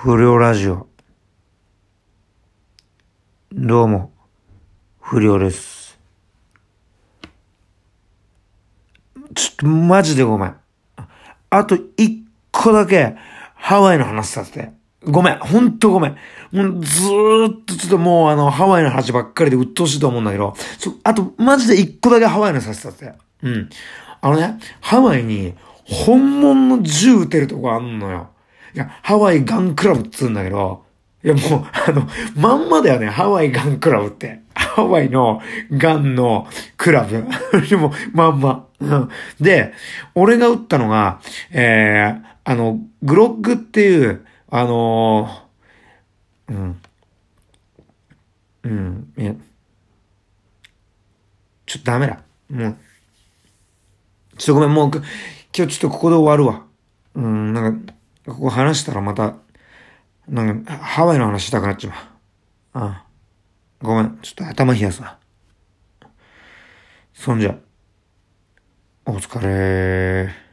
[0.00, 0.86] 不良ラジオ。
[3.52, 4.12] どうも、
[5.00, 5.98] 不良です。
[9.34, 10.56] ちょっとマジでごめん。
[11.50, 13.16] あと一個だけ
[13.56, 14.70] ハワイの話させて。
[15.02, 16.16] ごめん、ほんとごめん。
[16.52, 23.14] もうずーっとちょっともうあのハワイの話ばっかりで鬱陶しいと思うんだけど、ちょあとマジで一個だけハワイの話させて。
[23.42, 23.68] うん。
[24.20, 28.30] あのね、ハワイに本物の銃撃てるとこあんのよ。
[28.74, 30.84] いや、ハワイガンクラブっつうんだけど、
[31.24, 34.40] いやもう、 あの、まんまだよね、ハワイガンクラブって。
[34.54, 35.40] ハワイの
[35.72, 37.26] ガンのクラブ。
[37.68, 38.66] でも、まんま。
[39.40, 39.72] で、
[40.14, 41.20] 俺が撃ったのが、
[41.50, 45.48] えー、あの、グロッグっていう、あのー
[46.48, 46.80] うん。
[48.64, 49.34] うん、いや、
[51.66, 52.22] ちょっとダメだ。
[52.50, 52.76] もう、
[54.38, 55.02] ちょっとごめん、もう、今
[55.66, 56.66] 日ちょっとここで終わるわ。
[57.14, 57.94] うん、なんか、
[58.28, 59.36] ここ話したらまた、
[60.28, 61.96] なんか、ハワイの話したくなっちまう。
[62.74, 63.04] ああ
[63.80, 65.18] ごめん、ちょっと頭冷やすわ。
[67.14, 67.56] そんじゃ、
[69.06, 70.47] お疲れー